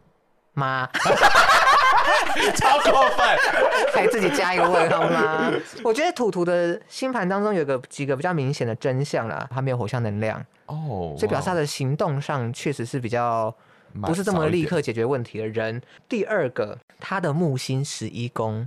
[0.55, 0.89] 吗？
[2.55, 3.27] 超过分，
[3.93, 5.51] 还自己加一个问号吗？
[5.83, 13.53] 我觉得土图的星盘当中有个几个比较明显的真相啦，他没有火象能量哦，所以表示他的行动上确实是比较。
[14.03, 15.81] 不是这么立刻解决问题的人。
[16.09, 18.67] 第二个，他的木星十一宫，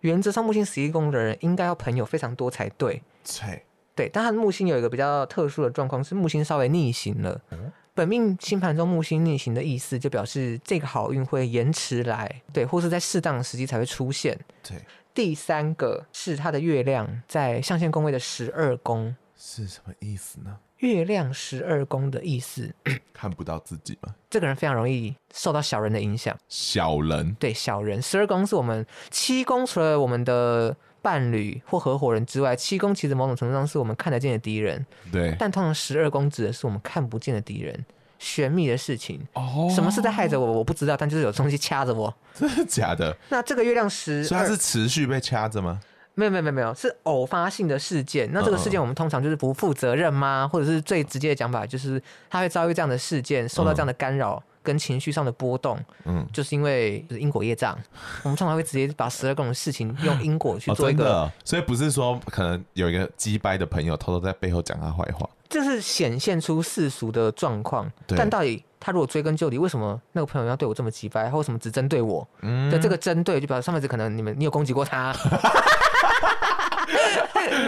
[0.00, 3.02] 原则上木星十一宫的人应该要朋友非常多才对。
[3.24, 3.62] 对，
[3.94, 7.40] 对，但他的木星有一个比较特殊的状况，是木星稍微逆行了。
[7.50, 14.38] 嗯、本命星盘中木星逆行的意思，就表示这个好运会延迟来，对，或是在适当的时机才会出现。
[14.62, 14.76] 对，
[15.14, 19.14] 第三个是他的月亮在象限宫位的十二宫，
[19.46, 20.56] 是什么意思呢？
[20.78, 22.74] 月亮十二宫的意思，
[23.12, 24.14] 看不到自己吗？
[24.30, 26.34] 这个人非常容易受到小人的影响。
[26.48, 28.00] 小人，对，小人。
[28.00, 34.84] 十二宫是我们七宫，除了我们的伴侣或合伙人之外，七宫其实某种程度上是我们看得见的敌人。
[35.12, 37.84] 对，但通常十二宫指的是我们看不见的敌人，
[38.18, 39.20] 玄秘的事情。
[39.34, 40.52] 哦，什么是在害着我？
[40.52, 42.12] 我不知道，但就是有东西掐着我。
[42.34, 43.14] 真的假的？
[43.28, 45.78] 那这个月亮十，所以它是持续被掐着吗？
[46.14, 48.30] 没有没有没有没有，是偶发性的事件。
[48.32, 50.48] 那这个事件我们通常就是不负责任吗？
[50.50, 52.00] 或者是最直接的讲法，就是
[52.30, 55.78] 他会遭遇这样的事件，受到这样的干扰跟情绪上的波动。
[56.04, 57.76] 嗯，就是因为因果业障，
[58.22, 61.30] 我们通常会直接把十二宫的事情用因果去做一个。
[61.44, 67.90] 所以不是说可能有一个机掰的朋友偷偷在背后讲他坏话，这是显现出世俗的状况。
[68.06, 71.28] 但到底他如果追根究底，为什么那个朋友要对我这么机掰？
[71.28, 72.26] 他为什么只针对我？
[72.42, 75.12] 嗯，的这个针对就表示上辈子可能你们你有攻击过他。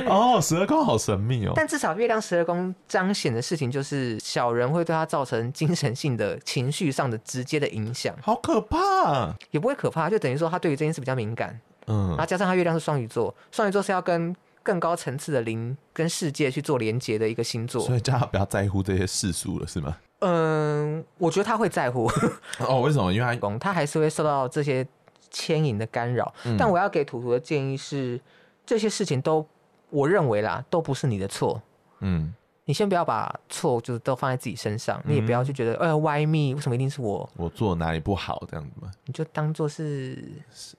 [0.07, 1.53] 哦，十二宫好神秘哦！
[1.55, 8.15] 但至少月亮十二宫彰显的事情，就是小人会对他造成精神性的情绪上的直接的影响。
[8.23, 9.35] 好可怕！
[9.51, 11.59] 也不会可怕，就等于说他对于这件事比较敏感。
[11.87, 19.97] 嗯，然后加上他月亮是双鱼座，双鱼座是要跟更高层次的灵跟世界去做连接的一个星座，所以叫他不要在乎这些世俗了，是吗？
[20.21, 22.11] 嗯，我觉得他会在乎。
[22.61, 23.12] 哦，为什么？
[23.12, 24.87] 因为他 他还是会受到这些
[25.31, 26.33] 牵引的干扰。
[26.45, 28.21] 嗯，但我要给图图的建议是，
[28.65, 29.47] 这些事情都。
[29.97, 31.61] 我认为啦，都不是你的错。
[32.01, 36.55] 嗯，你先不要把错就是都放在自己身上，嗯、你也不要去觉得，呃，why me？
[36.55, 37.29] 为什么一定是我？
[37.37, 38.91] 我做哪里不好这样子吗？
[39.07, 40.23] 你就当做是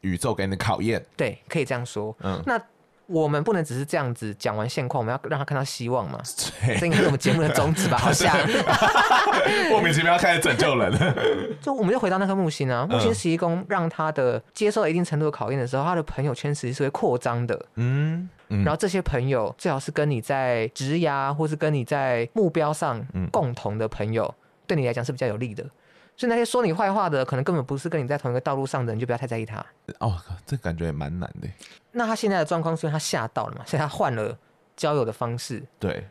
[0.02, 1.04] 宇宙给你的考验。
[1.16, 2.16] 对，可以这样说。
[2.22, 2.62] 嗯，那。
[3.10, 6.22] 我们不能只是这样子讲完现况，我们要让他看到希望嘛？
[6.60, 7.96] 对这应该是我们节目的宗旨吧？
[8.04, 8.36] 好像
[9.72, 10.92] 莫名其妙开始拯救人。
[11.62, 17.66] 就我们就回到那颗木星啊，木星十一宫让他的接受了一定程度的考验的时候，他的朋友圈实际是会扩张的。
[17.76, 24.36] 嗯，嗯，然后这些朋友最好是跟你在职涯或是跟你在目标上共同的朋友，嗯、
[24.68, 25.64] 对你来讲是比较有利的。
[26.16, 29.64] 所以那些说你坏话的，可能根本不是跟你在同一个道路上的，你就不要太在意他。
[30.00, 31.48] 哦，这感觉也蛮难的。
[31.92, 33.64] 那他现在的状况是因为他吓到了嘛？
[33.68, 34.36] 所以他换了
[34.76, 35.64] 交友的方式。
[35.78, 36.08] 对，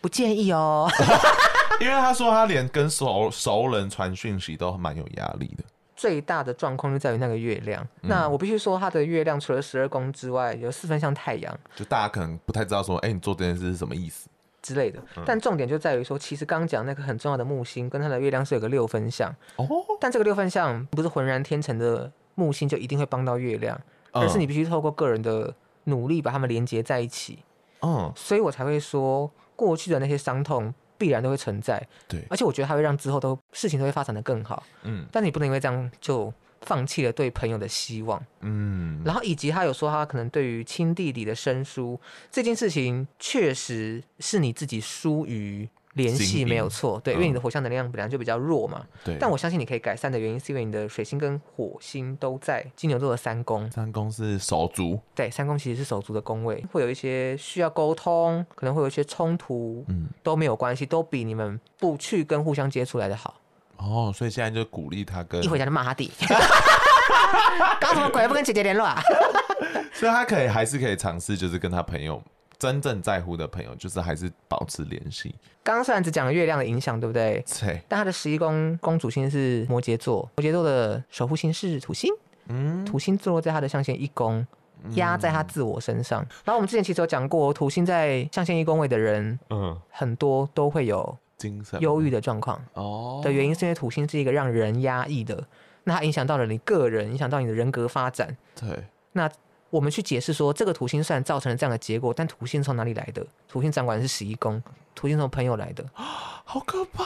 [0.00, 0.90] 不建议哦。
[1.80, 5.62] 因为他说他连跟熟熟人传讯息都蛮有压力的。
[5.96, 7.82] 最大的状况就在于那个月亮。
[8.02, 11.58] 嗯、那我必须说，它的月亮除了十二宫之外，有四分像太阳。
[11.74, 14.28] 就大家可能不太知道说，哎、欸，你做这件事是什么意思？
[14.62, 19.68] 之类的，但重点就在于说，其实刚刚讲那个很重要的木星跟它的月亮是有个六分相哦，
[20.00, 23.80] 但这个六分相不是浑然天成的木星就一定会帮到月亮，
[24.10, 25.54] 而是你必须透过个人的
[25.84, 27.38] 努力把它们连接在一起。
[27.82, 34.62] 嗯，所以我才会说，过去的那些伤痛必然都会存在，对，而且我觉得它会让之后都事情都会发展的更好。
[34.82, 36.32] 嗯，但你不能因为这样就。
[36.62, 49.16] 放弃了对朋友的希望，嗯，然后以及他有说他可能对于亲弟弟的生疏这件事情，确实是你自己疏于联系没有错，对，因为你的火象能量本来就比较弱嘛，对。
[49.18, 63.34] 但我相信你可以改善的原因，是因为你的水星跟火星都在金牛座的三宫，三宫是手足，对，三宫其实是手足的宫位，会有一些需要沟通，可能会有一些冲突，嗯，都没有关系，都比你们不去跟互相接触来的好。
[63.78, 66.10] 哦，所以现在就鼓励他跟一回家就骂他弟，
[67.80, 68.26] 搞什么鬼？
[68.28, 69.00] 不跟姐姐联络啊？
[69.92, 72.22] 所以他可以还是可以尝试，就是跟他朋友
[72.58, 75.34] 真正在乎的朋友，就是还是保持联系。
[75.62, 77.44] 刚刚虽然只讲了月亮的影响，对不对？
[77.60, 77.80] 对。
[77.88, 82.12] 但他的十一宫公主星是摩羯座，摩羯座的守护星是土星，
[82.48, 84.46] 嗯，土星坐落在他的象限一宫。
[84.90, 95.42] 压在他自我身上，然后我们之前其实有讲过，土星在象限一宫位的人，嗯，很多都会有精神忧郁的状况哦的原因，是因为土星是一个让人压抑的，
[95.84, 98.36] 那它影响到了你个人，影响到你的人格发展。
[98.54, 99.28] 对，那
[99.76, 103.24] 我们去解释说，这个土星虽然造成了这样的结果，但土星从哪里来的？
[103.46, 104.62] 土星掌管的是十一宫，
[104.94, 107.04] 土星从朋友来的， 好可怕。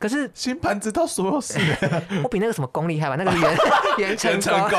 [0.00, 1.58] 可是星盘知道所有事，
[2.24, 3.14] 我比那个什么宫厉害吧？
[3.16, 3.56] 那个元
[3.98, 4.78] 元辰宫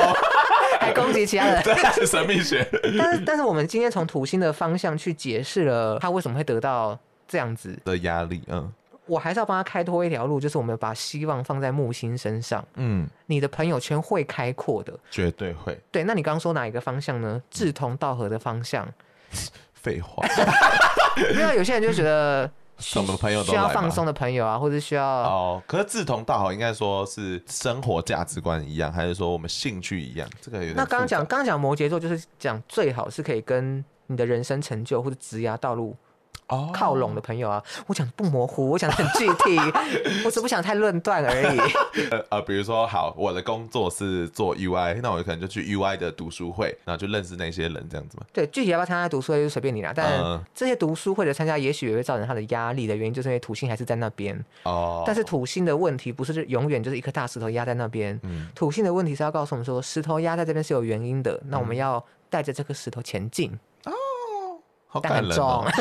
[0.80, 1.63] 还攻击其他人，
[1.96, 2.67] 是神秘学。
[3.00, 8.72] 但是，但是我们今天从土星的方向去解释了他为什么会得到这样子的压力，嗯。
[9.06, 12.64] 我还是要帮他开拓一条路，就是我们把希望放在木星身上。
[12.76, 15.78] 嗯，你的朋友圈会开阔的，绝对会。
[15.92, 17.42] 对，那你刚刚说哪一个方向呢？
[17.50, 18.88] 志同道合的方向。
[19.74, 20.24] 废话，
[21.34, 25.64] 因为有些人就觉得 什么朋友需要放松的朋友啊，或者需要哦。
[25.66, 30.30] 可是志同道合应该说是生活价值观一样，还是说我们兴趣一样？
[30.40, 30.76] 这个有点。
[30.76, 35.98] 那刚刚讲，刚刚讲摩羯座就是讲最好是可以跟你的人生成就或者职涯道路。
[36.74, 39.60] 靠拢的朋友啊，我讲不模糊，我讲很具体，
[40.26, 41.60] 我只不想太论断而已。
[42.10, 48.26] 呃呃，比如说，好，我的工作是做 UI，那我可能就去 UI 的读书会，然后就认识那些人，这样子嘛。
[48.34, 49.92] 对，具体要不要参加读书会就随便你啦。
[49.96, 54.38] 但这些读书会的参加，也许也会造成他的压力的原因，就是因为土星还是在那边。
[54.64, 55.04] 哦。
[55.06, 58.20] 但是土星的问题不是永远就是一颗大石头压在那边。
[58.24, 58.50] 嗯。
[58.56, 63.52] 土星的问题是要告诉我们说，石头压在这边是有原因的，那我们要带着这颗石头前进。
[63.86, 63.92] 哦。
[64.88, 65.66] 好感人哦。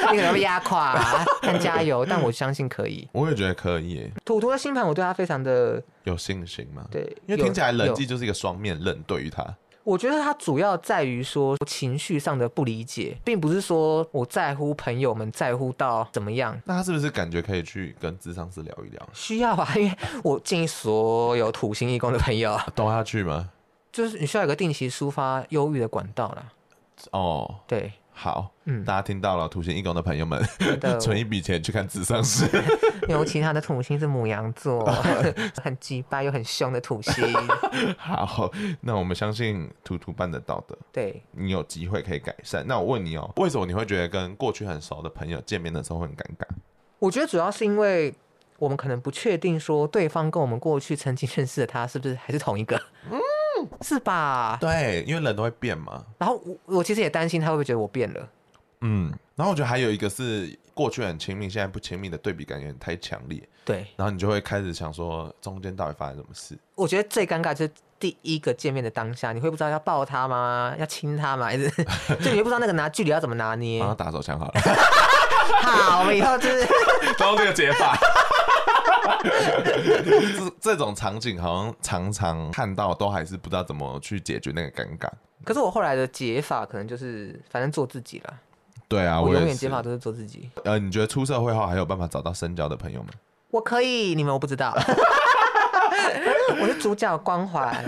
[0.10, 3.08] 你可能被压垮，啊，很加油，但我相信可以。
[3.12, 4.10] 我也觉得可以。
[4.24, 6.84] 土土的星盘，我对他非常的有信心嘛。
[6.90, 9.44] 对，因为听起来人际就是一个双面冷，对于他，
[9.84, 16.60] 我觉得他主要在于说情绪上的不理解，并不是说我在乎朋友们在乎到怎么样。
[16.64, 19.08] 那他是不是感觉可以去跟智商师聊一聊？
[19.12, 23.50] 需要啊，因为我建议所有土星义工的朋友都要去吗？
[23.92, 26.44] 就是你需要有个定期抒发忧郁的管道啦。
[27.12, 27.92] 哦，对。
[28.22, 30.38] 好，嗯，大家听到了，土星一宫的朋友们，
[31.00, 32.46] 存一笔钱去看智商师。
[33.08, 34.84] 尤其他的土星是母羊座，
[35.64, 37.24] 很机掰又很凶的土星。
[37.96, 38.50] 好，
[38.82, 40.76] 那我们相信图图办得到的。
[40.92, 42.62] 对，你有机会可以改善。
[42.66, 46.46] 那我问你哦，为什么你会觉得跟过去很熟的朋友见面的时候会很尴尬？
[46.98, 48.12] 我觉得主要是因为
[48.58, 52.76] 我们可能不确定说对方跟我们过去曾经认识的他是不是还是同一个。
[53.10, 53.18] 嗯。
[53.82, 54.58] 是吧？
[54.60, 56.04] 对，因为人都会变嘛。
[56.18, 58.28] 然后我我其实也担心他会不会觉得我变了。
[58.82, 63.42] 嗯，然后我觉得还有一个是过去很亲密，现在不亲密的对比感有点太强烈。
[63.64, 66.58] 对，然后你就会开始想说中间到底发生什么事。
[66.74, 70.74] 我觉得最尴尬就是第一个见面的当下，你会不知道要抱他吗？
[70.78, 71.44] 要亲他吗？
[71.44, 71.68] 还是
[72.22, 73.80] 就你会不知道那个拿距离要怎么拿捏？
[73.80, 74.60] 帮他打手枪好了。
[75.62, 76.66] 好，我们以后就是
[77.18, 77.98] 都用这个解法。
[80.38, 85.08] 这这种场景好像常常看到，都还是不知道怎么去解决那个尴尬。
[85.44, 88.34] 可是我后来的解法可能就是，反正做自己了。
[88.88, 90.50] 对啊，我永远解法都是做自己。
[90.64, 93.08] 呃，你觉得出社会后还有办法找到深交的朋友吗？
[93.50, 94.76] 我可以，你们我不知道。
[96.60, 97.84] 我是主角光环，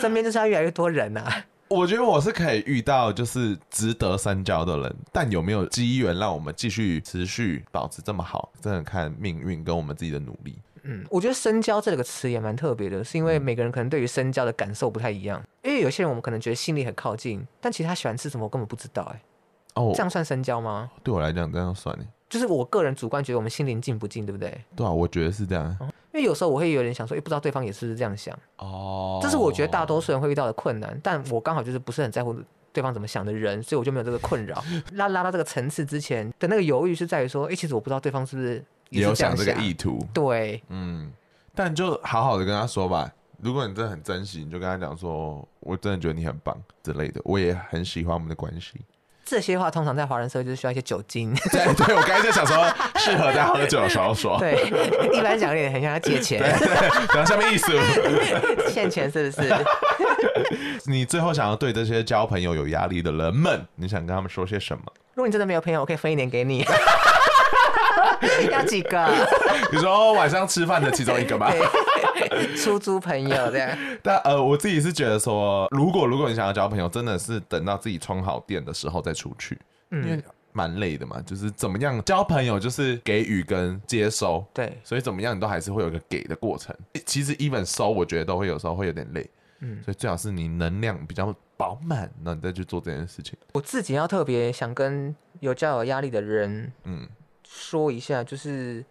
[0.00, 1.44] 身边就是要越来越多人啊。
[1.68, 10.58] 我觉得我是可以遇到就是值得深交的人，但有没有机缘让我们继续持续保持这么好，真的看命运跟我们自己的努力。
[10.82, 15.42] 嗯，我觉得深交这个词也蛮特别的，是因为每个人可能对于深交的感受不太一样。
[15.62, 19.02] 因为有些人我们可能觉得心里很靠近，但其实他喜欢吃什么我根本不知道。
[19.14, 19.22] 哎，
[19.74, 20.90] 哦，这样算深交吗？
[21.02, 22.04] 对我来讲，这样算呢。
[22.28, 24.64] 就是我个人主观觉得我们心灵近不近，对不对？
[24.76, 25.76] 对啊，我觉得是这样。
[26.12, 29.18] 因为有时候我会有点想说，哎，不知道对方也是不是这样想哦。
[29.22, 32.34] 这是我觉得大多数人会遇到的困难，但我刚好就是不是很在乎
[32.72, 34.62] 对方怎么想的人，所以我就没有这个困扰。
[34.92, 40.06] 拉拉到这个层次之前的那个犹豫是在于说，哎，其实我不知道对方是不是也有想这个意图。
[40.12, 41.10] 对，嗯，
[41.54, 43.10] 但就好好的跟他说吧。
[43.42, 47.20] 如果你真的很珍惜，你就跟他讲说，我真的觉得你很棒之类的。
[47.24, 48.74] 我也很喜欢我们的关系。
[49.24, 51.32] 这些话通常在华人社会就是需要一些酒精。
[51.52, 52.56] 对， 对我刚才就想说，
[52.96, 54.36] 适合在喝酒的时候说。
[54.40, 54.54] 对，
[55.16, 56.38] 一般讲也很像要借钱。
[56.40, 57.72] 对，讲什么意思？
[58.70, 59.54] 欠钱是不是？
[60.84, 64.82] 你最后想要对这些交朋友有压力的人们，你想跟他们说些什么？
[65.14, 66.62] 如果你真的没有朋友，我可以分一点给你。
[68.50, 69.08] 要几个？
[69.72, 71.52] 你说晚上吃饭的其中一个吧。
[72.56, 73.76] 出租朋友这样。
[74.02, 79.58] 但呃，我自己是觉得说，如果如果你想要交朋友，真的是等到自己充好电的时候再出去，
[79.90, 81.20] 嗯、因为蛮累的嘛。
[81.24, 84.44] 就是怎么样交朋友，就是给予跟接收。
[84.52, 86.74] 对，所以怎么样你都还是会有一个给的过程。
[87.06, 89.28] 其实 even 收，我觉得都会有时候会有点累。
[89.60, 93.36] 嗯，所以最好是你能量比较饱满，那你再去做这件事情。
[93.52, 97.08] 我自己要特别想跟有交友压力的人，嗯。
[97.52, 98.84] 说一下，就是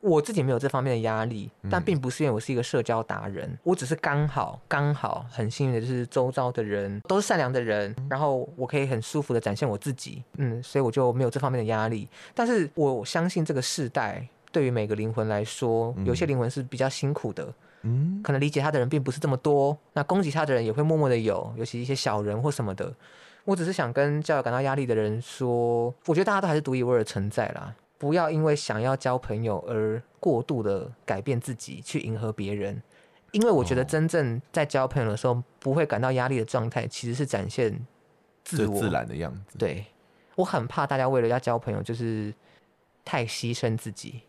[0.00, 12.08] 我自己没有这方面的压力，但并不是因为我是一个社交达人，我只是刚好刚好很幸运的就是周遭的人都是善良的人，然后我可以很舒服的展现我自己，嗯，所以我就没有这方面的压力。
[12.34, 17.52] 但是我相信这个世代对于每个灵魂来说，有些灵魂是比较辛苦的，
[17.82, 22.94] 嗯，可能理解他的人并不是这么多，那攻击他的人也会默默的有，尤其一些小人或什么的。
[23.44, 27.74] 我只是想跟教有感到压力的人说，我觉得大家都还是独一无二的存在啦。
[28.04, 32.82] 不要因为想要交朋友而过度的改变自己，去迎合别人。
[33.32, 37.74] 因为我觉得真正在交朋友的时候不会感到压力的状态，其实是展现
[38.44, 39.56] 自我自然的样子。
[39.56, 39.86] 对，
[40.36, 42.30] 我很怕大家为了要交朋友，就是
[43.06, 44.20] 太牺牲自己。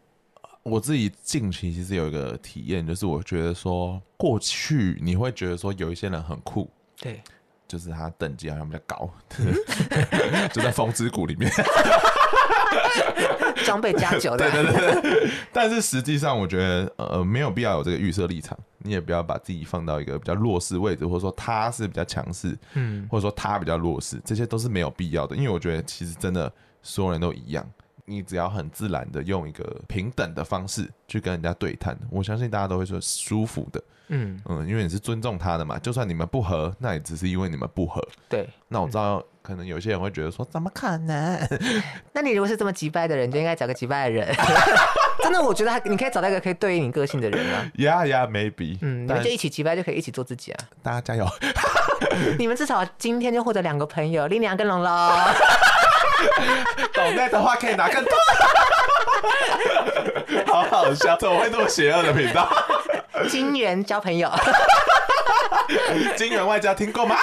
[0.63, 7.21] 我自己近期其实有一个体验，就是我觉得说，过去你会觉得说有一些人很酷，对，
[7.67, 9.09] 就是他等级好像比较高，
[10.53, 11.51] 就在风之谷里面。
[13.65, 15.29] 装备加酒的，对对对对。
[15.51, 25.35] 但是实际上，我觉得呃没有必要有这个预设立场，你也不要把自己放到一个比较弱势位置，或者说他是比较强势，嗯，或者说他比较弱势，这些都是没有必要的。
[25.35, 26.51] 因为我觉得其实真的
[26.83, 27.65] 所有人都一样，
[28.05, 33.83] 你只要很自然的用一个平等的方式去跟人家对谈，我相信大家都会说舒服的。
[34.09, 37.99] 嗯嗯，因为你是尊重他的嘛，就算你们不合，那也只是因为你们不合。
[38.29, 41.39] 对，那我知道，可能有些人会觉得说，怎么可能？
[42.13, 44.31] 那你如果是这么急败的人，就应该找个急败的人。
[45.23, 47.65] 真的，我觉得你可以找到一个可以对应你个性的人啊。
[47.75, 48.77] Yeah, yeah, maybe。
[48.81, 50.59] 嗯，你们就一起急败，就可以一起做自己啊。
[50.83, 51.27] 大家加油！
[52.37, 54.91] 你们至少今天就获得两个朋友，林良跟龙龙。
[56.93, 58.13] 懂内的话可以拿更多。
[60.47, 62.47] 好好笑，怎么会这么邪恶的频道？
[63.29, 64.31] 金元交朋友，
[66.15, 67.15] 金元外交听过吗？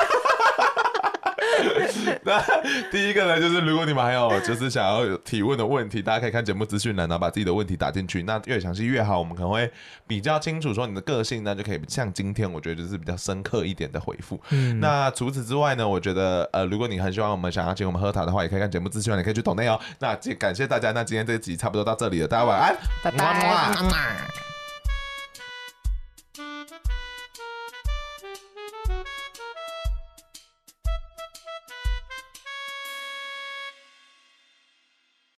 [2.24, 2.42] 那
[2.90, 8.22] 第一个呢，就是如果你们还有就是想要有提问的问题，大家可以看节目资讯栏，然后把自己的问题打进去。
[8.22, 9.70] 那越详细越好，我们可能会
[10.06, 14.40] 比较清楚说你的个性，那就可以像今天我觉得就是比较深刻一点的回复。
[14.50, 19.78] 嗯，那除此之外呢，我觉得呃，如果你很喜欢我们想要请我们喝茶的话，也可以看节目资讯栏，也可以去抖内哦。
[19.98, 24.61] 那感谢大家，那今天这集差不多到这里了，大家晚安，拜拜。